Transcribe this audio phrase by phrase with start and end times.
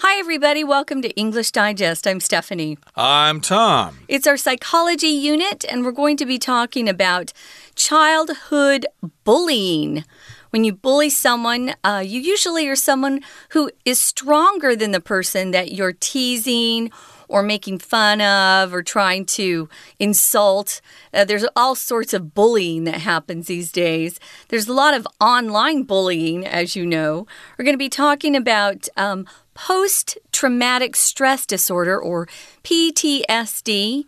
[0.00, 0.62] Hi, everybody.
[0.62, 2.06] Welcome to English Digest.
[2.06, 2.76] I'm Stephanie.
[2.96, 4.00] I'm Tom.
[4.08, 7.32] It's our psychology unit, and we're going to be talking about
[7.76, 8.84] childhood
[9.24, 10.04] bullying.
[10.50, 15.52] When you bully someone, uh, you usually are someone who is stronger than the person
[15.52, 16.90] that you're teasing
[17.28, 19.66] or making fun of or trying to
[19.98, 20.82] insult.
[21.14, 24.20] Uh, there's all sorts of bullying that happens these days.
[24.48, 27.26] There's a lot of online bullying, as you know.
[27.56, 29.26] We're going to be talking about um,
[29.56, 32.28] post traumatic stress disorder or
[32.62, 34.04] PTSD.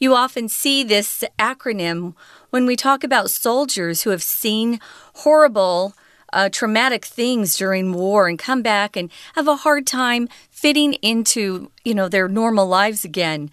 [0.00, 2.14] You often see this acronym
[2.50, 4.80] when we talk about soldiers who have seen
[5.16, 5.94] horrible
[6.32, 11.70] uh, traumatic things during war and come back and have a hard time fitting into
[11.84, 13.50] you know their normal lives again.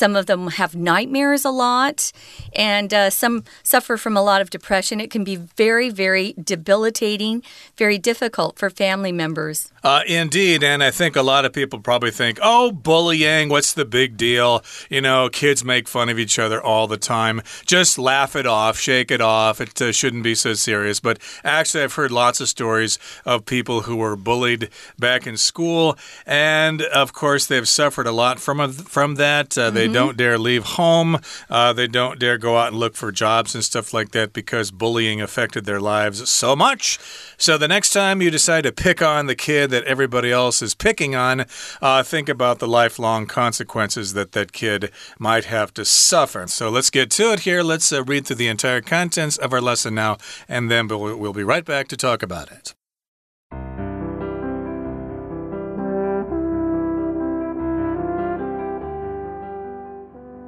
[0.00, 2.10] Some of them have nightmares a lot,
[2.54, 4.98] and uh, some suffer from a lot of depression.
[4.98, 7.42] It can be very, very debilitating,
[7.76, 9.70] very difficult for family members.
[9.84, 13.84] Uh, indeed, and I think a lot of people probably think, "Oh, bullying, what's the
[13.84, 17.42] big deal?" You know, kids make fun of each other all the time.
[17.66, 19.60] Just laugh it off, shake it off.
[19.60, 21.00] It uh, shouldn't be so serious.
[21.00, 25.98] But actually, I've heard lots of stories of people who were bullied back in school
[26.26, 29.58] and of course, they've suffered a lot from from that.
[29.58, 29.89] Uh, -hmm.
[29.90, 29.94] Mm-hmm.
[29.94, 31.18] don't dare leave home.
[31.48, 34.70] Uh, they don't dare go out and look for jobs and stuff like that because
[34.70, 36.98] bullying affected their lives so much.
[37.36, 40.74] So the next time you decide to pick on the kid that everybody else is
[40.74, 41.46] picking on,
[41.82, 46.46] uh, think about the lifelong consequences that that kid might have to suffer.
[46.46, 47.62] So let's get to it here.
[47.62, 50.18] Let's uh, read through the entire contents of our lesson now,
[50.48, 52.74] and then we'll, we'll be right back to talk about it.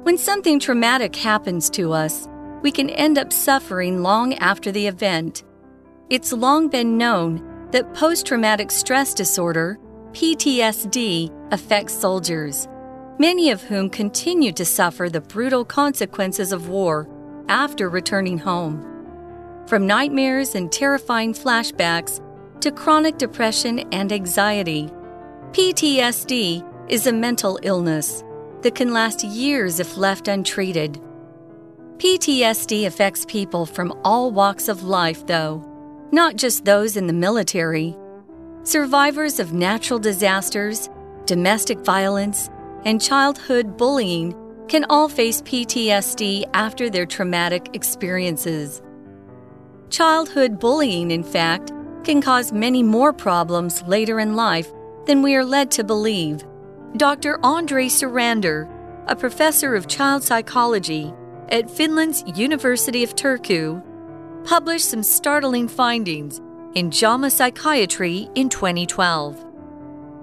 [0.03, 2.27] When something traumatic happens to us,
[2.61, 5.45] we can end up suffering long after the event.
[6.09, 9.79] It's long been known that post traumatic stress disorder,
[10.11, 12.67] PTSD, affects soldiers,
[13.17, 17.07] many of whom continue to suffer the brutal consequences of war
[17.47, 18.85] after returning home.
[19.67, 22.19] From nightmares and terrifying flashbacks
[22.59, 24.89] to chronic depression and anxiety,
[25.51, 28.21] PTSD is a mental illness
[28.63, 30.99] that can last years if left untreated.
[31.97, 35.63] PTSD affects people from all walks of life, though,
[36.11, 37.95] not just those in the military.
[38.63, 40.89] Survivors of natural disasters,
[41.25, 42.49] domestic violence,
[42.85, 44.35] and childhood bullying
[44.67, 48.81] can all face PTSD after their traumatic experiences.
[49.89, 51.71] Childhood bullying, in fact,
[52.03, 54.71] can cause many more problems later in life
[55.05, 56.43] than we are led to believe.
[56.95, 57.39] Dr.
[57.41, 58.69] Andre Sourander,
[59.07, 61.11] a professor of child psychology
[61.49, 63.81] at Finland's University of Turku,
[64.45, 66.39] published some startling findings
[66.75, 69.43] in JAMA Psychiatry in 2012.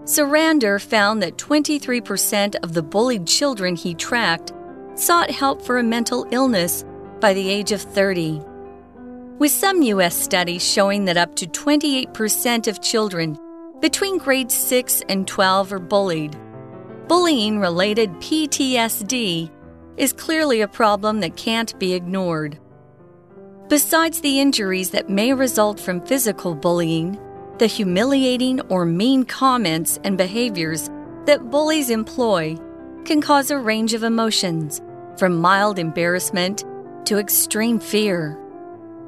[0.05, 4.53] Sourander found that 23% of the bullied children he tracked
[4.95, 6.85] sought help for a mental illness
[7.19, 8.41] by the age of 30.
[9.41, 10.15] With some U.S.
[10.15, 13.37] studies showing that up to 28% of children
[13.81, 16.37] between grades 6 and 12 are bullied,
[17.11, 19.51] bullying related PTSD
[19.97, 22.57] is clearly a problem that can't be ignored.
[23.69, 27.19] Besides the injuries that may result from physical bullying,
[27.59, 30.89] the humiliating or mean comments and behaviors
[31.25, 32.57] that bullies employ
[33.05, 34.81] can cause a range of emotions,
[35.17, 36.63] from mild embarrassment
[37.07, 38.39] to extreme fear.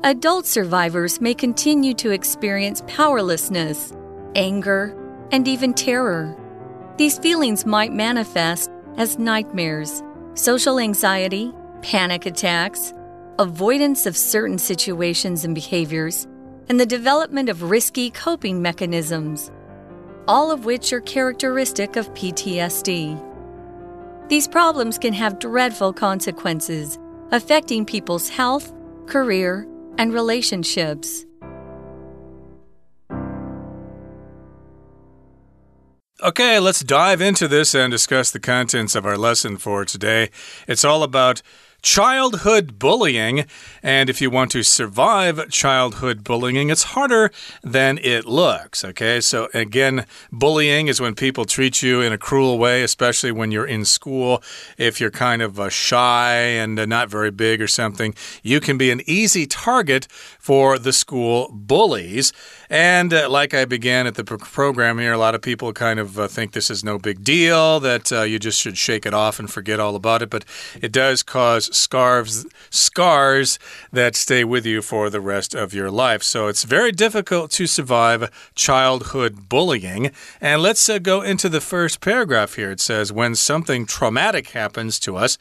[0.03, 3.93] Adult survivors may continue to experience powerlessness,
[4.35, 4.93] anger,
[5.31, 6.37] and even terror.
[6.99, 10.03] These feelings might manifest as nightmares,
[10.35, 12.93] social anxiety, panic attacks,
[13.39, 16.29] avoidance of certain situations and behaviors,
[16.69, 19.51] and the development of risky coping mechanisms,
[20.29, 23.19] all of which are characteristic of PTSD.
[24.29, 26.99] These problems can have dreadful consequences,
[27.31, 28.73] affecting people's health,
[29.07, 29.67] career,
[29.97, 31.25] and relationships.
[36.22, 40.31] Okay, let's dive into this and discuss the contents of our lesson for today.
[40.69, 41.43] It's all about
[41.82, 43.44] childhood bullying.
[43.82, 47.32] And if you want to survive childhood bullying, it's harder
[47.62, 48.84] than it looks.
[48.84, 53.50] Okay, so again, bullying is when people treat you in a cruel way, especially when
[53.50, 54.43] you're in school.
[54.79, 58.78] If you're kind of uh, shy and uh, not very big or something, you can
[58.78, 60.06] be an easy target
[60.38, 62.32] for the school bullies.
[62.70, 66.19] And uh, like I began at the program here, a lot of people kind of
[66.19, 69.50] uh, think this is no big deal, that you just should shake it off and
[69.50, 70.31] forget all about it.
[70.31, 70.44] But
[70.81, 73.59] it does cause scarves, scars
[73.93, 76.23] that stay with you for the rest of your life.
[76.23, 80.11] So it's very difficult to survive childhood bullying.
[80.41, 82.71] And let's uh, go into the first paragraph here.
[82.71, 85.39] It says, When something traumatic happens to us,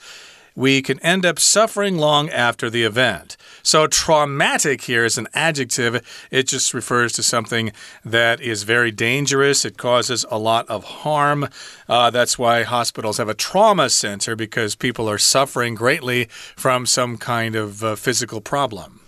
[0.56, 3.38] we can end up suffering long after the event.
[3.64, 6.28] So, traumatic here is an adjective.
[6.32, 7.72] It just refers to something
[8.04, 9.66] that is very dangerous.
[9.66, 11.48] It causes a lot of harm.
[11.88, 16.26] Uh, that's why hospitals have a trauma center because people are suffering greatly
[16.56, 19.02] from some kind of uh, physical problem.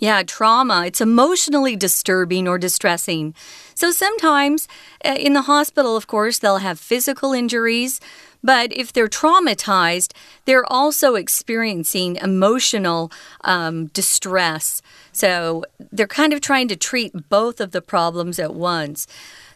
[0.00, 0.86] Yeah, trauma.
[0.86, 3.34] It's emotionally disturbing or distressing.
[3.74, 4.66] So sometimes
[5.04, 8.00] uh, in the hospital, of course, they'll have physical injuries.
[8.42, 10.12] But if they're traumatized,
[10.44, 14.82] they're also experiencing emotional um, distress.
[15.12, 19.06] So they're kind of trying to treat both of the problems at once.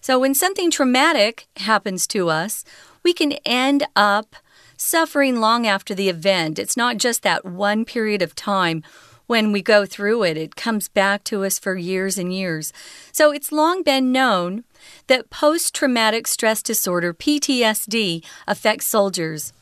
[0.01, 2.65] So when something traumatic happens to us,
[3.03, 4.37] we can end up
[4.77, 6.59] suffering long after the event.
[6.59, 8.83] It's not just that one period of time
[9.27, 12.73] when we go through it, it comes back to us for years and years.
[13.11, 14.65] So it's long been known
[15.07, 19.54] that post traumatic stress disorder, PTSD, affects soldiers.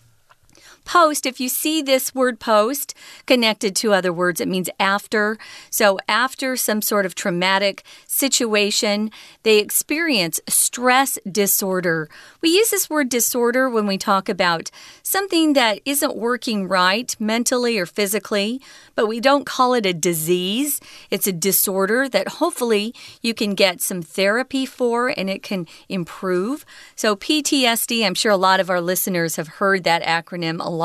[0.92, 2.92] Post, if you see this word post
[3.24, 5.38] connected to other words, it means after.
[5.70, 9.10] So, after some sort of traumatic situation,
[9.42, 12.10] they experience stress disorder.
[12.42, 14.70] We use this word disorder when we talk about
[15.02, 18.60] something that isn't working right mentally or physically,
[18.94, 20.78] but we don't call it a disease.
[21.10, 26.66] It's a disorder that hopefully you can get some therapy for and it can improve.
[26.96, 30.81] So, PTSD, I'm sure a lot of our listeners have heard that acronym a lot.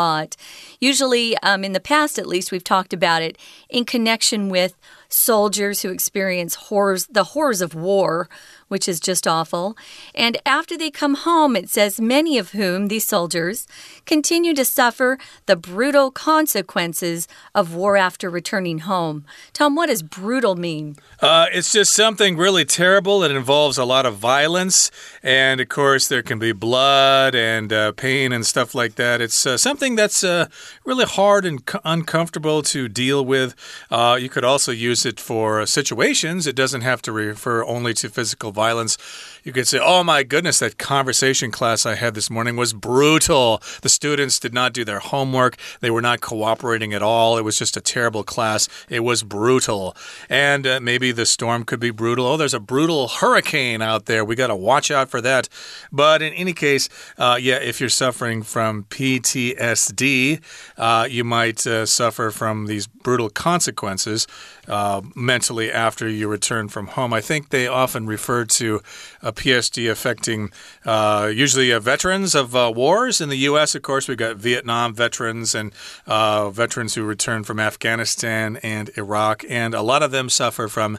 [0.79, 3.38] Usually, um, in the past at least, we've talked about it
[3.69, 4.75] in connection with
[5.09, 8.30] soldiers who experience horrors, the horrors of war,
[8.68, 9.77] which is just awful.
[10.13, 13.68] And after they come home, it says many of whom, these soldiers,
[14.06, 19.25] continue to suffer the brutal consequences of war after returning home.
[19.54, 20.98] Tom, what does brutal mean?
[21.21, 23.24] Uh, it's just something really terrible.
[23.24, 24.92] It involves a lot of violence.
[25.24, 29.21] And of course, there can be blood and uh, pain and stuff like that.
[29.21, 30.48] It's uh, something that's uh,
[30.83, 33.56] really hard and uncomfortable to deal with.
[33.89, 38.09] Uh, you could also use it for situations, it doesn't have to refer only to
[38.09, 38.97] physical violence.
[39.44, 43.61] You could say, oh my goodness, that conversation class I had this morning was brutal.
[43.81, 47.38] The students did not do their homework, they were not cooperating at all.
[47.38, 48.67] It was just a terrible class.
[48.89, 49.95] It was brutal.
[50.29, 52.25] And uh, maybe the storm could be brutal.
[52.25, 54.25] Oh, there's a brutal hurricane out there.
[54.25, 55.49] We got to watch out for that.
[55.91, 60.41] But in any case, uh, yeah, if you're suffering from PTSD,
[60.77, 64.27] uh, you might uh, suffer from these brutal consequences
[64.67, 67.13] uh, mentally after you return from home.
[67.13, 68.81] I think they often refer to
[69.21, 70.51] a PSD affecting
[70.85, 73.21] uh, usually uh, veterans of uh, wars.
[73.21, 75.71] In the U.S., of course, we've got Vietnam veterans and
[76.05, 80.97] uh, veterans who return from Afghanistan and Iraq, and a lot of them suffer from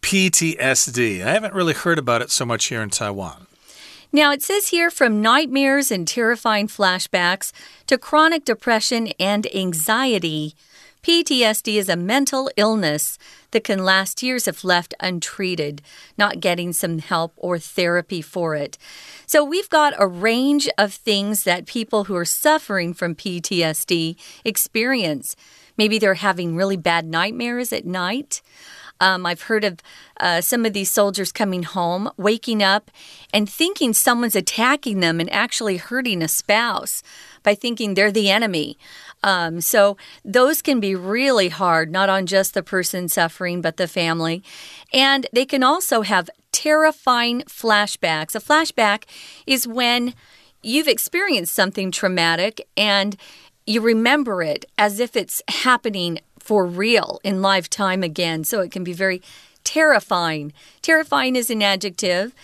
[0.00, 1.24] PTSD.
[1.24, 3.46] I haven't really heard about it so much here in Taiwan.
[4.10, 7.52] Now, it says here from nightmares and terrifying flashbacks
[7.86, 10.54] to chronic depression and anxiety.
[11.02, 13.18] PTSD is a mental illness
[13.52, 15.80] that can last years if left untreated,
[16.16, 18.76] not getting some help or therapy for it.
[19.26, 25.36] So, we've got a range of things that people who are suffering from PTSD experience.
[25.76, 28.42] Maybe they're having really bad nightmares at night.
[29.00, 29.78] Um, I've heard of
[30.18, 32.90] uh, some of these soldiers coming home, waking up
[33.32, 37.02] and thinking someone's attacking them and actually hurting a spouse
[37.42, 38.76] by thinking they're the enemy.
[39.22, 43.88] Um, so those can be really hard, not on just the person suffering, but the
[43.88, 44.42] family.
[44.92, 48.34] And they can also have terrifying flashbacks.
[48.34, 49.04] A flashback
[49.46, 50.14] is when
[50.62, 53.16] you've experienced something traumatic and
[53.66, 58.44] you remember it as if it's happening for real in lifetime again.
[58.44, 59.20] So it can be very
[59.64, 60.52] terrifying.
[60.80, 62.34] Terrifying is an adjective.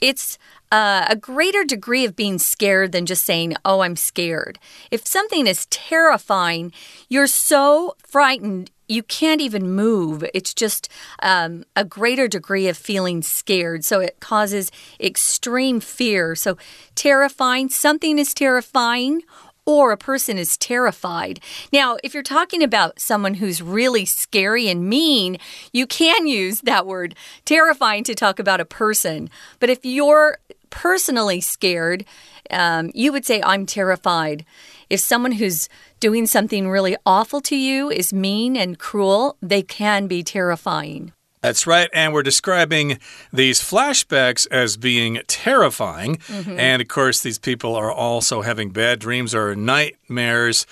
[0.00, 0.38] It's
[0.72, 4.58] uh, a greater degree of being scared than just saying, Oh, I'm scared.
[4.90, 6.72] If something is terrifying,
[7.08, 10.24] you're so frightened you can't even move.
[10.34, 10.88] It's just
[11.22, 13.84] um, a greater degree of feeling scared.
[13.84, 16.34] So it causes extreme fear.
[16.34, 16.58] So,
[16.94, 19.22] terrifying, something is terrifying.
[19.66, 21.40] Or a person is terrified.
[21.72, 25.38] Now, if you're talking about someone who's really scary and mean,
[25.72, 27.14] you can use that word
[27.46, 29.30] terrifying to talk about a person.
[29.60, 32.04] But if you're personally scared,
[32.50, 34.44] um, you would say, I'm terrified.
[34.90, 35.68] If someone who's
[35.98, 41.12] doing something really awful to you is mean and cruel, they can be terrifying.
[41.44, 41.90] That's right.
[41.92, 42.98] And we're describing
[43.30, 46.16] these flashbacks as being terrifying.
[46.16, 46.58] Mm -hmm.
[46.58, 50.66] And of course, these people are also having bad dreams or nightmares.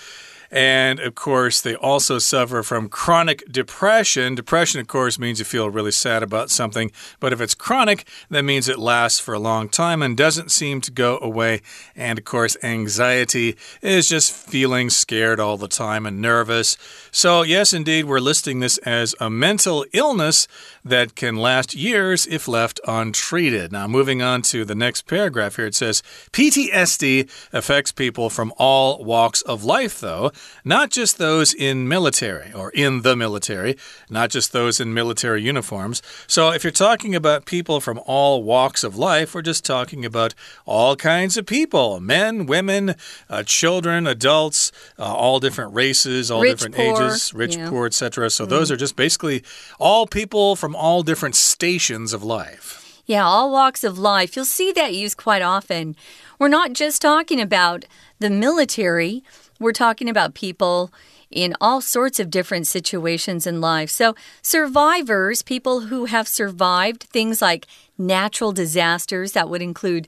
[0.53, 4.35] And of course, they also suffer from chronic depression.
[4.35, 6.93] Depression, of course, means you feel really sad about something.
[7.21, 10.83] But if it's chronic, that means it lasts for a long time and doesn't seem
[10.83, 11.63] to go away.
[11.97, 16.77] And of course, anxiety is just feeling scared all the time and nervous.
[17.11, 20.47] So, yes, indeed, we're listing this as a mental illness
[20.85, 23.73] that can last years if left untreated.
[23.73, 29.03] Now, moving on to the next paragraph here, it says PTSD affects people from all
[29.03, 30.31] walks of life, though,
[30.65, 33.77] not just those in military or in the military,
[34.09, 36.03] not just those in military uniforms.
[36.27, 40.35] So, if you're talking about people from all walks of life, we're just talking about
[40.67, 42.95] all kinds of people men, women,
[43.29, 47.69] uh, children, adults, uh, all different races, all Rich, different poor, ages, rich, yeah.
[47.69, 48.31] poor, etc.
[48.31, 49.43] So, those are just basically
[49.79, 52.83] all people from all different stations of life.
[53.05, 54.37] Yeah, all walks of life.
[54.37, 55.97] You'll see that used quite often.
[56.39, 57.85] We're not just talking about
[58.21, 59.25] the military,
[59.63, 60.93] we're talking about people
[61.31, 63.91] in all sorts of different situations in life.
[63.91, 67.67] So, survivors, people who have survived things like
[67.97, 70.07] natural disasters, that would include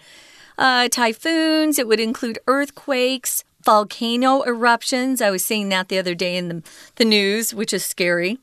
[0.59, 5.23] uh, typhoons, it would include earthquakes, volcano eruptions.
[5.23, 6.63] I was seeing that the other day in the,
[6.97, 8.39] the news, which is scary.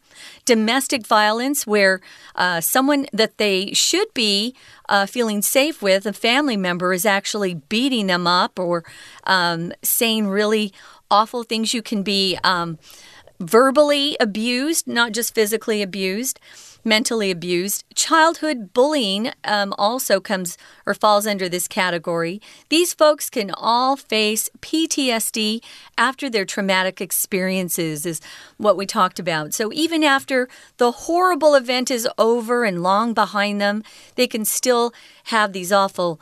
[0.45, 2.01] Domestic violence, where
[2.35, 4.55] uh, someone that they should be
[4.89, 8.83] uh, feeling safe with, a family member, is actually beating them up or
[9.25, 10.73] um, saying really
[11.11, 11.73] awful things.
[11.73, 12.79] You can be um,
[13.39, 16.39] verbally abused, not just physically abused
[16.83, 17.83] mentally abused.
[17.95, 22.41] Childhood bullying um, also comes or falls under this category.
[22.69, 25.63] These folks can all face PTSD
[25.97, 28.21] after their traumatic experiences, is
[28.57, 29.53] what we talked about.
[29.53, 33.83] So even after the horrible event is over and long behind them,
[34.15, 34.93] they can still
[35.25, 36.19] have these awful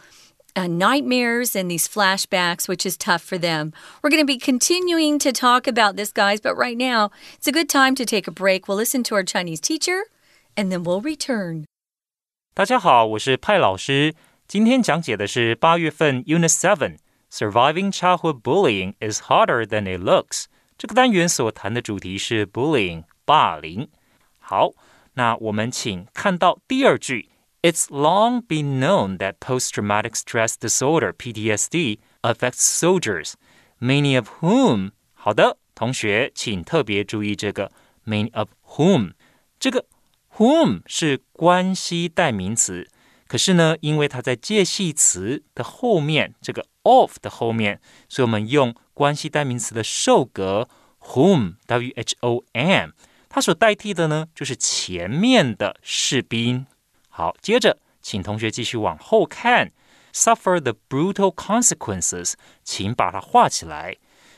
[0.58, 3.72] Uh, nightmares and these flashbacks, which is tough for them.
[4.00, 7.52] We're going to be continuing to talk about this, guys, but right now it's a
[7.52, 8.68] good time to take a break.
[8.68, 10.04] We'll listen to our Chinese teacher
[10.56, 11.64] and then we'll return.
[12.54, 14.14] 大家好，我是派老师。
[14.46, 16.98] 今天讲解的是八月份 Unit Seven
[17.32, 20.44] Surviving Childhood Bullying is Harder Than It Looks。
[20.78, 23.88] 这个单元所谈的主题是 bullying 霸凌。
[24.38, 24.70] 好，
[25.14, 27.30] 那我们请看到第二句。
[27.62, 33.32] It's long been known that post-traumatic stress disorder (PTSD) affects soldiers,
[33.80, 37.72] many of whom 好的，同学请特别注意这个
[38.06, 39.12] many of whom
[39.58, 39.86] 这个
[40.36, 42.86] whom 是关系代名词，
[43.26, 50.68] 可是呢，因为它在介系词的后面，这个 of 的后面，所以我们用关系代名词的受格
[51.00, 52.90] whom w h o m，
[53.30, 56.66] 它所代替的呢，就是前面的士兵。
[57.19, 59.73] 好，接着请同学继续往后看
[60.13, 63.97] ，suffer the brutal consequences，请把它画起来。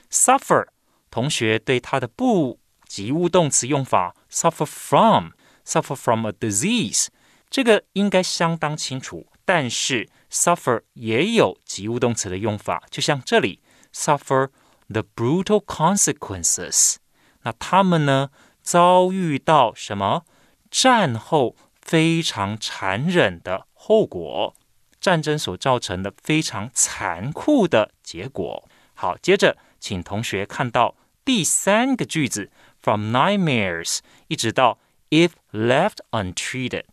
[0.09, 0.65] suffer，
[1.11, 2.57] 同学对它的不
[2.87, 5.27] 及物动词用法 suffer from。
[5.63, 7.09] suffer from a disease，
[7.51, 9.27] 这个应该相当清楚。
[9.45, 13.61] 但是 suffer 也有及物动词的用法，就像这里
[13.93, 14.49] suffer
[14.89, 16.95] the brutal consequences。
[17.43, 18.31] 那他们呢，
[18.63, 20.23] 遭遇到什么？
[20.71, 21.55] 战后
[21.91, 24.55] 非常残忍的后果，
[25.01, 28.65] 战争所造成的非常残酷的结果。
[28.93, 30.95] 好，接着请同学看到
[31.25, 32.49] 第三个句子
[32.81, 34.79] ，from nightmares 一直到。
[35.09, 36.85] if left untreated，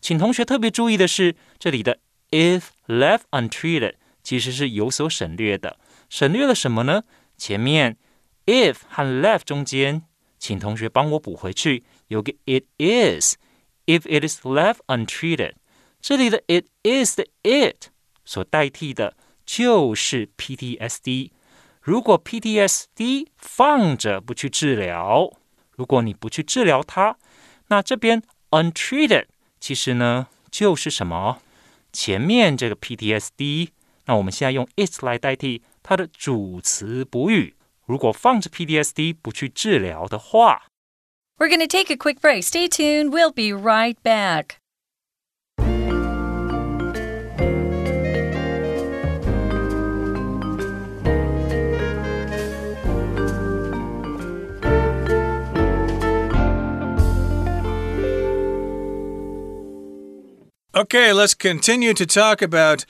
[0.00, 1.98] 请同学特别注意的是，这里的
[2.30, 5.78] if left untreated 其实是有所省略的。
[6.08, 7.02] 省略了什么呢？
[7.36, 7.98] 前面
[8.46, 10.04] if 和 left 中间，
[10.38, 13.36] 请同学帮我补回去，有个 it is。
[13.85, 15.53] If it is left untreated，
[15.99, 17.87] 这里的 it is 的 it
[18.23, 19.15] 所代替的
[19.45, 21.31] 就是 PTSD。
[21.81, 25.31] 如果 PTSD 放着不去治疗，
[25.71, 27.17] 如果你不去治疗它，
[27.67, 29.25] 那这边 untreated
[29.59, 31.41] 其实呢就是什么？
[31.91, 33.69] 前面这个 PTSD，
[34.05, 37.55] 那我们现在用 it 来代替它的主词补语。
[37.85, 40.67] 如果放着 PTSD 不去治疗的话
[41.38, 42.44] ，We're going to take a quick break.
[42.44, 43.12] Stay tuned.
[43.12, 44.60] We'll be right back.
[60.76, 62.84] Okay, let's continue to talk about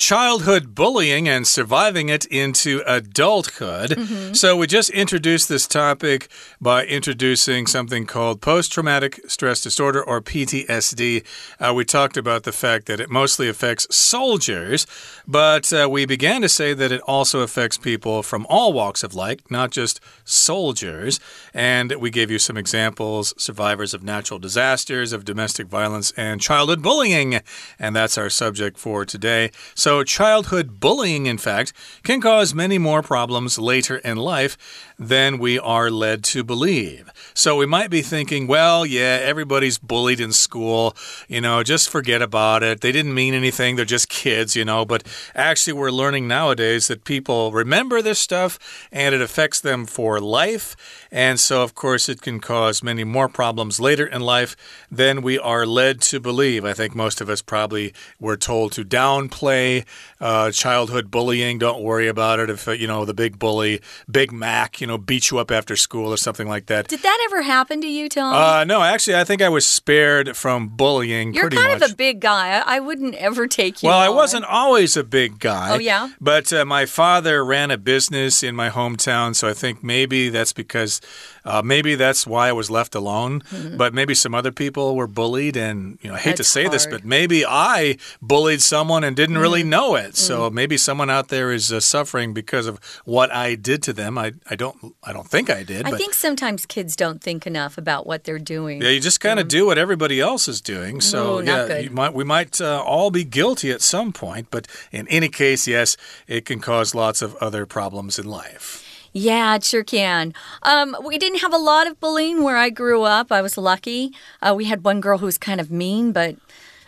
[0.00, 3.90] childhood bullying and surviving it into adulthood.
[3.96, 4.34] Mm -hmm.
[4.34, 6.28] So, we just introduced this topic
[6.60, 11.22] by introducing something called post traumatic stress disorder or PTSD.
[11.60, 14.86] Uh, we talked about the fact that it mostly affects soldiers,
[15.26, 19.14] but uh, we began to say that it also affects people from all walks of
[19.14, 21.20] life, not just soldiers.
[21.54, 26.82] And we gave you some examples survivors of natural disasters, of domestic violence, and childhood
[26.82, 27.40] bullying.
[27.78, 29.50] And that's our subject for today.
[29.90, 31.72] So, childhood bullying, in fact,
[32.04, 34.56] can cause many more problems later in life
[35.00, 37.10] than we are led to believe.
[37.32, 40.94] So we might be thinking, well, yeah, everybody's bullied in school,
[41.26, 42.82] you know, just forget about it.
[42.82, 44.84] They didn't mean anything, they're just kids, you know.
[44.84, 48.58] But actually, we're learning nowadays that people remember this stuff
[48.92, 50.76] and it affects them for life.
[51.10, 54.54] And so, of course, it can cause many more problems later in life
[54.90, 56.66] than we are led to believe.
[56.66, 59.86] I think most of us probably were told to downplay
[60.20, 61.58] uh, childhood bullying.
[61.58, 62.50] Don't worry about it.
[62.50, 63.80] If, uh, you know, the big bully,
[64.10, 66.88] Big Mac, you know, beat you up after school or something like that.
[66.88, 68.34] Did that ever happen to you, Tom?
[68.34, 71.82] Uh, no, actually, I think I was spared from bullying You're kind much.
[71.82, 72.58] of a big guy.
[72.58, 73.88] I, I, wouldn't ever take you.
[73.88, 74.04] Well, on.
[74.04, 75.74] I wasn't always a big guy.
[75.74, 76.10] Oh, yeah?
[76.20, 80.52] But uh, my father ran a business in my hometown, so I think maybe that's
[80.52, 81.00] because
[81.44, 83.42] uh, maybe that's why I was left alone.
[83.50, 83.76] Mm -hmm.
[83.76, 86.64] But maybe some other people were bullied, and you know, I hate that's to say
[86.64, 86.72] hard.
[86.72, 89.42] this, but maybe I bullied someone and didn't mm -hmm.
[89.42, 89.78] really mm-hmm.
[89.78, 90.16] know it.
[90.16, 90.54] So mm -hmm.
[90.54, 94.18] maybe someone out there is uh, suffering because of what I did to them.
[94.18, 94.76] I, I don't
[95.08, 95.86] I don't think I did.
[95.86, 98.82] I think sometimes kids don't think enough about what they're doing.
[98.82, 101.00] Yeah, you just kind of do what everybody else is doing.
[101.02, 104.46] So Ooh, yeah, might, we might uh, all be guilty at some point.
[104.50, 108.89] But in any case, yes, it can cause lots of other problems in life.
[109.12, 110.34] Yeah, it sure can.
[110.62, 113.32] Um, we didn't have a lot of bullying where I grew up.
[113.32, 114.12] I was lucky.
[114.40, 116.36] Uh, we had one girl who was kind of mean, but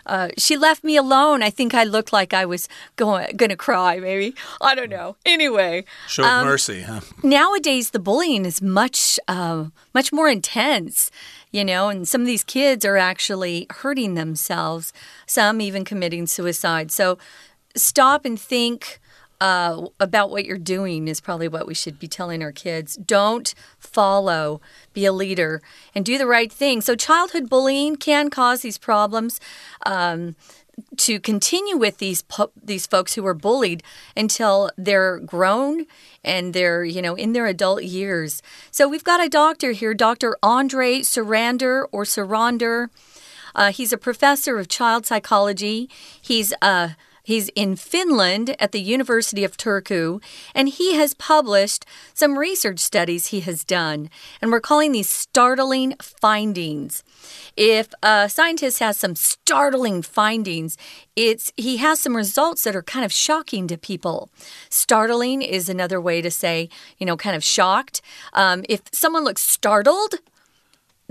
[0.07, 1.43] uh, she left me alone.
[1.43, 3.99] I think I looked like I was going gonna cry.
[3.99, 5.17] Maybe I don't know.
[5.25, 6.83] Anyway, showed um, mercy.
[6.83, 7.01] Huh?
[7.23, 11.11] Nowadays, the bullying is much uh, much more intense.
[11.51, 14.93] You know, and some of these kids are actually hurting themselves.
[15.27, 16.91] Some even committing suicide.
[16.91, 17.19] So
[17.77, 19.01] stop and think
[19.43, 22.95] uh, about what you're doing is probably what we should be telling our kids.
[22.95, 24.61] Don't follow,
[24.93, 25.61] be a leader,
[25.97, 26.81] and do the right thing.
[26.81, 29.41] So, childhood bullying can cause these problems.
[29.85, 30.37] Um,
[30.97, 32.25] to continue with these
[32.63, 33.83] these folks who were bullied
[34.17, 35.85] until they're grown
[36.25, 38.43] and they're you know in their adult years.
[38.71, 40.35] So we've got a doctor here, Dr.
[40.43, 42.89] Andre Sourander or Sourander.
[43.55, 45.91] Uh, he's a professor of child psychology.
[46.21, 50.23] He's a He's in Finland at the University of Turku,
[50.55, 54.11] and he has published some research studies he has done.
[54.41, 57.05] And we're calling these startling findings.
[57.57, 60.77] If a scientist has some startling findings,
[61.15, 64.31] it's he has some results that are kind of shocking to people.
[64.69, 68.01] Startling is another way to say, you know, kind of shocked.
[68.33, 70.17] Um, if someone looks startled,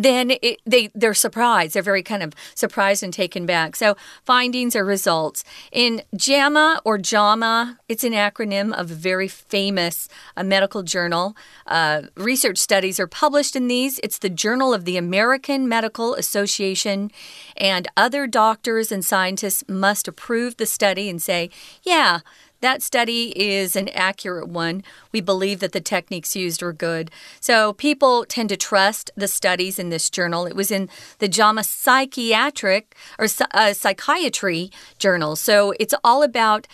[0.03, 1.73] then it, they they're surprised.
[1.73, 3.75] They're very kind of surprised and taken back.
[3.75, 7.79] So findings or results in JAMA or JAMA.
[7.87, 11.35] It's an acronym of a very famous uh, medical journal.
[11.67, 13.99] Uh, research studies are published in these.
[14.03, 17.11] It's the Journal of the American Medical Association,
[17.57, 21.49] and other doctors and scientists must approve the study and say,
[21.83, 22.19] yeah.
[22.61, 24.83] That study is an accurate one.
[25.11, 27.11] We believe that the techniques used were good.
[27.39, 30.45] So people tend to trust the studies in this journal.
[30.45, 30.87] It was in
[31.19, 35.35] the JAMA Psychiatric or uh, Psychiatry journal.
[35.35, 36.67] So it's all about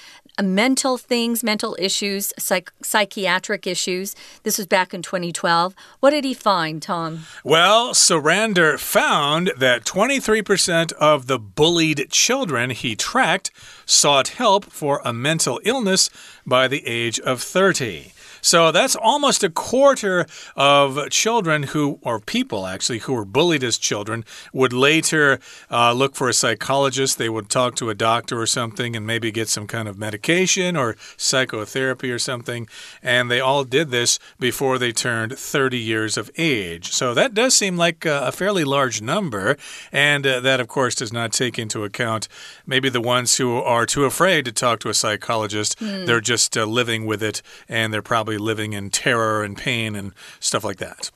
[0.44, 4.16] mental things, mental issues, psych psychiatric issues.
[4.44, 5.76] This was back in 2012.
[6.00, 7.26] What did he find, Tom?
[7.44, 13.52] Well, Sourander found that 23% of the bullied children he tracked
[13.86, 16.10] sought help for a mental illness
[16.46, 18.14] by the age of 30.
[18.42, 23.78] So that's almost a quarter of children who, or people actually, who were bullied as
[23.78, 25.40] children would later
[25.72, 27.18] uh, look for a psychologist.
[27.18, 30.76] They would talk to a doctor or something and maybe get some kind of medication
[30.76, 32.68] or psychotherapy or something.
[33.02, 36.92] And they all did this before they turned 30 years of age.
[36.92, 39.58] So that does seem like a fairly large number.
[39.92, 42.28] And uh, that, of course, does not take into account
[42.66, 45.80] maybe the ones who are too afraid to talk to a psychologist.
[45.80, 46.06] Mm.
[46.06, 50.12] They're just uh, living with it and they're probably living in terror and pain and
[50.42, 51.12] stuff like that?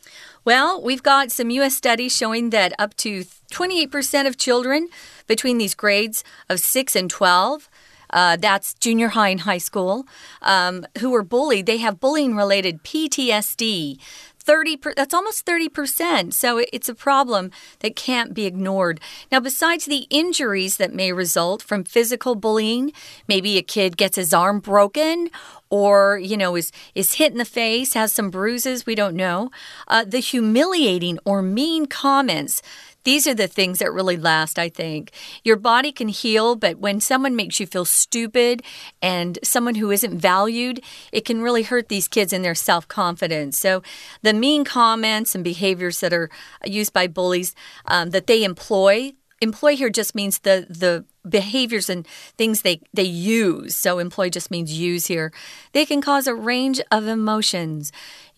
[0.45, 1.75] Well, we've got some U.S.
[1.75, 4.87] studies showing that up to 28% of children
[5.27, 7.69] between these grades of 6 and 12
[8.11, 10.05] uh, that's junior high and high school,
[10.41, 13.99] um, who were bullied, they have bullying related PTSD.
[14.41, 16.33] 30 per, that's almost 30%.
[16.33, 18.99] So it's a problem that can't be ignored.
[19.31, 22.91] Now, besides the injuries that may result from physical bullying,
[23.27, 25.29] maybe a kid gets his arm broken
[25.71, 29.49] or you know is is hit in the face has some bruises we don't know
[29.87, 32.61] uh, the humiliating or mean comments
[33.03, 35.11] these are the things that really last, I think.
[35.43, 38.63] Your body can heal, but when someone makes you feel stupid
[39.01, 43.57] and someone who isn't valued, it can really hurt these kids in their self confidence.
[43.57, 43.81] So,
[44.21, 46.29] the mean comments and behaviors that are
[46.65, 52.07] used by bullies um, that they employ, employ here just means the the behaviors and
[52.37, 55.31] things they they use so employ just means use here
[55.73, 57.91] they can cause a range of emotions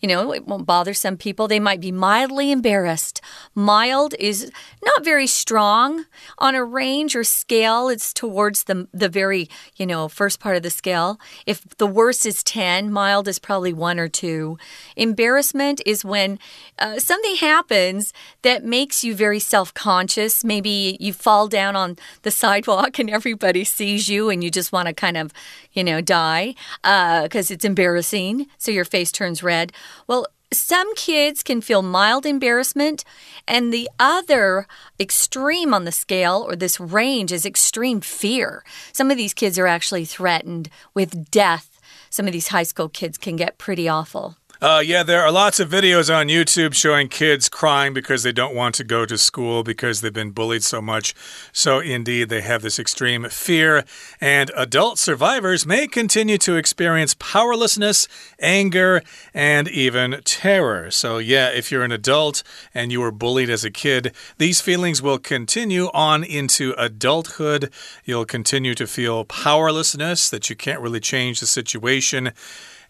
[0.04, 1.48] you know, it won't bother some people.
[1.48, 3.22] They might be mildly embarrassed.
[3.54, 4.52] Mild is
[4.84, 6.04] not very strong
[6.36, 7.88] on a range or scale.
[7.88, 11.18] It's towards the the very, you know, first part of the scale.
[11.46, 14.58] If the worst is 10, mild is probably 1 or 2.
[14.94, 16.38] Embarrassment is when
[16.78, 20.44] uh, something happens that makes you very self-conscious.
[20.44, 24.88] Maybe you fall down on the sidewalk and everybody sees you and you just want
[24.88, 25.32] to kind of,
[25.72, 28.46] you know, die because uh, it's embarrassing.
[28.58, 29.72] So your face turns red.
[30.06, 33.04] Well, some kids can feel mild embarrassment,
[33.48, 34.66] and the other
[35.00, 38.62] extreme on the scale or this range is extreme fear.
[38.92, 41.80] Some of these kids are actually threatened with death.
[42.08, 44.36] Some of these high school kids can get pretty awful.
[44.64, 48.54] Uh, yeah, there are lots of videos on YouTube showing kids crying because they don't
[48.54, 51.14] want to go to school because they've been bullied so much.
[51.52, 53.84] So, indeed, they have this extreme fear.
[54.22, 59.02] And adult survivors may continue to experience powerlessness, anger,
[59.34, 60.90] and even terror.
[60.90, 65.02] So, yeah, if you're an adult and you were bullied as a kid, these feelings
[65.02, 67.70] will continue on into adulthood.
[68.06, 72.32] You'll continue to feel powerlessness, that you can't really change the situation.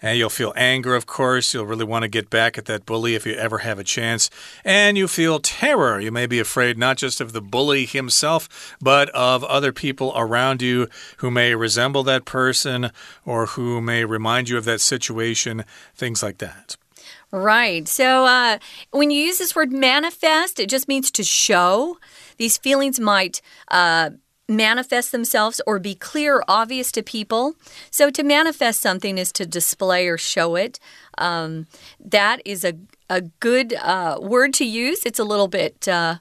[0.04, 1.54] And you'll feel anger, of course.
[1.54, 4.28] You'll really want to get back at that bully if you ever have a chance.
[4.62, 5.98] And you feel terror.
[5.98, 10.60] You may be afraid not just of the bully himself, but of other people around
[10.60, 12.90] you who may resemble that person
[13.24, 15.64] or who may remind you of that situation,
[15.94, 16.76] things like that.
[17.30, 17.88] Right.
[17.88, 18.58] So uh,
[18.90, 21.96] when you use this word manifest, it just means to show.
[22.36, 24.10] These feelings might uh,
[24.48, 27.54] manifest themselves or be clear obvious to people.
[27.90, 30.78] So to manifest something is to display or show it.
[31.18, 31.66] Um,
[32.04, 32.74] that is a,
[33.09, 35.04] a good uh, word to use.
[35.07, 36.16] It's a little bit, uh,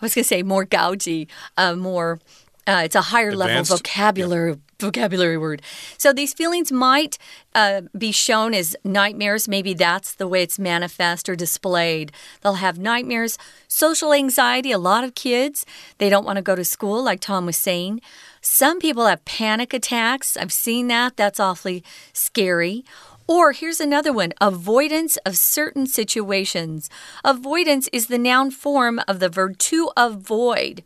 [0.00, 2.18] I was going to say more gougy, uh, more.
[2.66, 3.70] Uh, it's a higher Advanced.
[3.70, 5.62] level vocabulary vocabulary word.
[5.96, 7.16] So these feelings might
[7.54, 9.48] uh, be shown as nightmares.
[9.48, 12.12] Maybe that's the way it's manifest or displayed.
[12.42, 14.72] They'll have nightmares, social anxiety.
[14.72, 15.64] A lot of kids,
[15.98, 18.00] they don't want to go to school, like Tom was saying.
[18.40, 20.36] Some people have panic attacks.
[20.36, 21.16] I've seen that.
[21.16, 22.84] That's awfully scary.
[23.28, 26.88] Or here's another one avoidance of certain situations.
[27.24, 30.84] Avoidance is the noun form of the verb to avoid.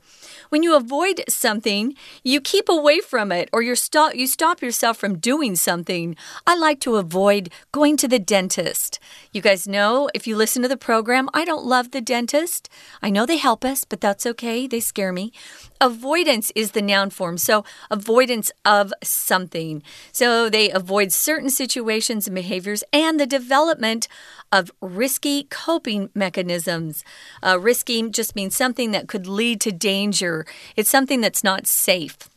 [0.51, 4.97] When you avoid something, you keep away from it or you stop you stop yourself
[4.97, 6.17] from doing something.
[6.45, 8.99] I like to avoid going to the dentist.
[9.33, 12.69] You guys know if you listen to the program, I don't love the dentist.
[13.01, 14.67] I know they help us, but that's okay.
[14.67, 15.33] They scare me.
[15.81, 17.39] Avoidance is the noun form.
[17.39, 19.83] So, avoidance of something.
[20.13, 24.07] So, they avoid certain situations and behaviors and the development
[24.53, 27.05] of risky coping mechanisms.
[27.43, 32.30] Uh, risky just means something that could lead to danger, it's something that's not safe.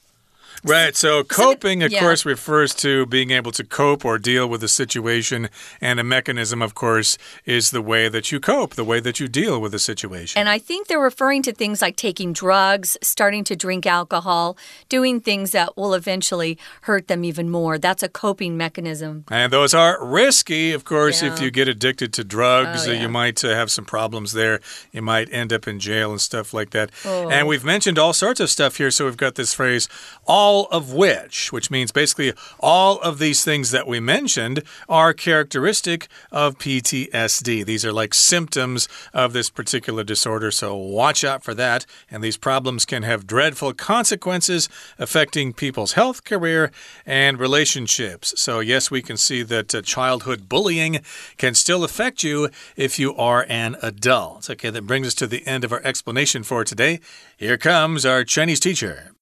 [0.64, 0.96] Right.
[0.96, 2.00] So coping, of yeah.
[2.00, 5.50] course, refers to being able to cope or deal with a situation.
[5.82, 9.28] And a mechanism, of course, is the way that you cope, the way that you
[9.28, 10.40] deal with a situation.
[10.40, 15.20] And I think they're referring to things like taking drugs, starting to drink alcohol, doing
[15.20, 17.78] things that will eventually hurt them even more.
[17.78, 19.26] That's a coping mechanism.
[19.30, 21.22] And those are risky, of course.
[21.22, 21.34] Yeah.
[21.34, 23.02] If you get addicted to drugs, oh, yeah.
[23.02, 24.60] you might uh, have some problems there.
[24.92, 26.92] You might end up in jail and stuff like that.
[27.04, 27.30] Oh.
[27.30, 28.92] And we've mentioned all sorts of stuff here.
[28.92, 29.90] So we've got this phrase,
[30.26, 35.12] all all of which, which means basically all of these things that we mentioned are
[35.12, 37.66] characteristic of PTSD.
[37.66, 41.88] These are like symptoms of this particular disorder, so watch out for that.
[42.12, 46.72] And these problems can have dreadful consequences affecting people's health, career,
[47.04, 48.40] and relationships.
[48.40, 51.00] So, yes, we can see that uh, childhood bullying
[51.38, 54.52] can still affect you if you are an adult.
[54.52, 57.00] Okay, that brings us to the end of our explanation for today.
[57.38, 59.13] Here comes our Chinese teacher.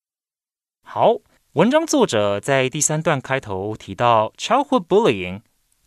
[0.93, 1.15] 好，
[1.53, 5.39] 文章作者在第三段开头提到，childhood bullying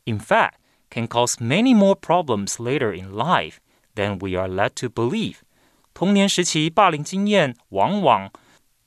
[0.05, 0.53] in fact
[0.89, 3.57] can cause many more problems later in life
[3.95, 5.41] than we are led to believe。
[5.93, 8.33] 童年时期霸凌经验往往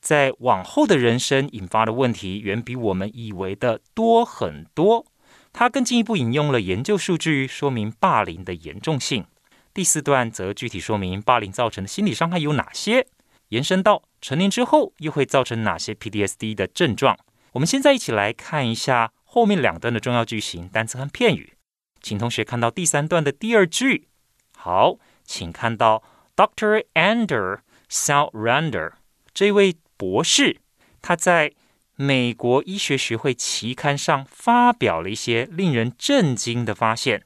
[0.02, 5.06] 在往后的人生引发的问题，远比我们以为的多很多。
[5.54, 9.24] 他更进一步引用了研究数据，说明霸凌的严重性。
[9.72, 13.06] 第四段则具体说明霸凌造成的心理伤害有哪些，
[13.50, 17.18] 延伸到成年之后又会造成哪些 PTSD 的症状。
[17.54, 21.54] 我们现在一起来看一下后面两段的重要句型、单词和片语。
[22.02, 24.08] 请同学看到第三段的第二句。
[24.56, 26.04] 好，请看到
[26.36, 28.94] Doctor Ander Sourander
[29.34, 30.60] 这位博士，
[31.02, 31.54] 他在
[31.96, 37.24] 美国医学学会期刊上发表了一些令人震惊的发现。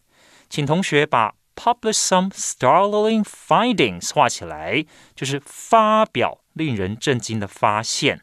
[0.50, 4.86] 请同学把 publish some startling findings 画起来
[5.16, 8.22] 就是发表令人震惊的发现。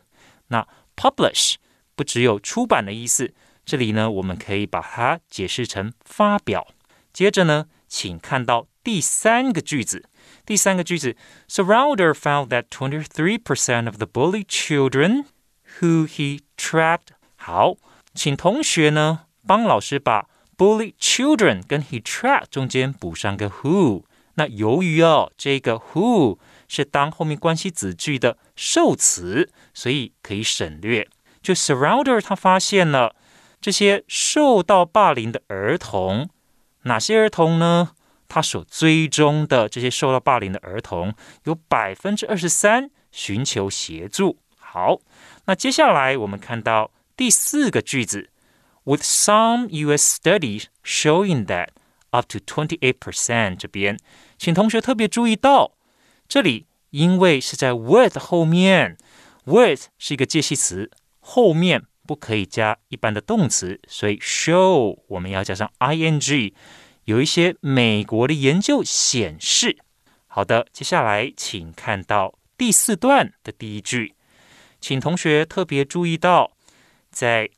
[0.48, 1.54] 那 publish
[1.94, 6.68] 不只有出版的意思，这里呢我们可以把它解释成发表。
[7.12, 10.08] 接着呢，请看到第三个句子。
[10.46, 11.16] 第三个句子
[11.48, 15.24] ，Sourander found that twenty-three percent of the bullied children
[15.80, 17.08] who he trapped。
[17.36, 17.74] 好，
[18.14, 20.27] 请同学呢帮老师把
[20.58, 24.02] Bully children 跟 he trapped 中间补上个 who。
[24.34, 31.08] 那由于哦，这个 who 是当后面关系子句的受词，所以可以省略。
[31.40, 33.14] 就 Surrounder 他发现了
[33.60, 36.28] 这些受到霸凌的儿童，
[36.82, 37.92] 哪些儿童呢？
[38.28, 44.38] 他所追踪的这些受到霸凌的儿童，有百分之二十三寻求协助。
[44.58, 44.98] 好，
[45.46, 48.28] 那接下来我们看到第四个句子
[48.87, 50.19] ，with some U.S.
[50.19, 51.69] studies showing that
[52.11, 53.97] up to twenty eight percent 这边，
[54.37, 55.71] 请同学特别注意到，
[56.27, 58.97] 这里因为是在 with 后面，
[59.45, 66.53] with 是一个介系词，后面不可以加一般的动词，所以 show 我们要加上 ing。
[67.05, 69.77] 有一些美国的研究显示，
[70.27, 74.15] 好的，接下来请看到第四段的第一句，
[74.79, 76.51] 请同学特别注意到，
[77.11, 77.49] 在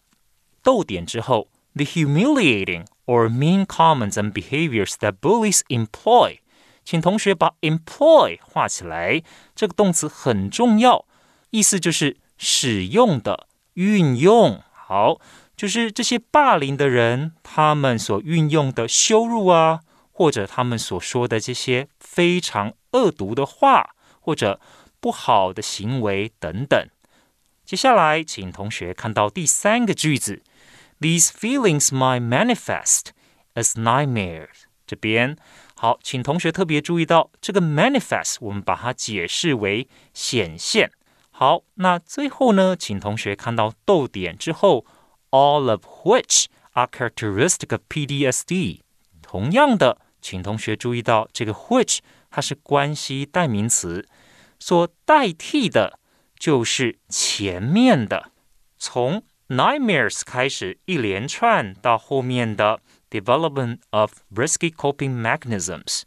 [0.63, 6.39] 逗点之后，the humiliating or mean comments and behaviors that bullies employ，
[6.85, 9.23] 请同学把 employ 画起来，
[9.55, 11.05] 这个动词很重要，
[11.51, 14.63] 意思就是使用的、运用。
[14.73, 15.21] 好。
[15.57, 24.59] 就是这些霸凌的人，他们所运用的羞辱啊，或者他们所说的这些非常恶毒的话，或者
[25.01, 26.89] 不好的行为等等。
[27.67, 30.43] 接下来，请同学看到第三个句子
[31.00, 33.08] ：These feelings might manifest
[33.54, 34.66] as nightmares。
[34.86, 35.38] 这边
[35.76, 40.92] 好，请同学特别注意到这个 manifest，我们把它解释为显现。
[41.32, 44.86] 好，那最后呢，请同学看到逗点之后。
[45.32, 48.80] all of which are characteristic of PTSD。
[49.22, 54.08] 同样的，请同学注意到这个 which 它是关系代名词，
[54.60, 56.00] 所代替的
[56.40, 58.32] 就是前面的。
[58.78, 66.03] 从 nightmares 开始一连串到后面的 development of risky coping mechanisms，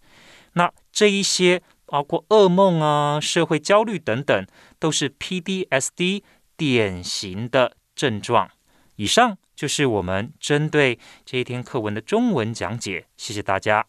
[0.54, 4.48] 那这一些包括噩梦啊、社会焦虑等等，
[4.80, 6.24] 都是 PTSD
[6.56, 8.50] 典型的症状。
[8.96, 13.86] 以上就是我们针对这一天课文的中文讲解，谢谢大家。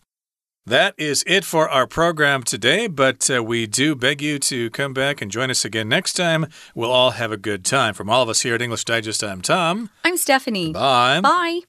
[0.66, 4.94] That is it for our program today, but uh, we do beg you to come
[4.94, 6.46] back and join us again next time.
[6.74, 7.92] We'll all have a good time.
[7.92, 9.90] From all of us here at English Digest, I'm Tom.
[10.04, 10.72] I'm Stephanie.
[10.72, 11.20] Bye.
[11.20, 11.60] Bye.